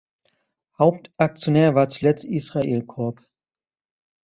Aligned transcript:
Hauptaktionär 0.79 1.75
war 1.75 1.87
zuletzt 1.87 2.25
Israel 2.25 2.81
Corp. 2.81 3.21